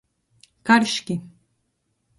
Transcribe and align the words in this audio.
Karški. 0.69 1.21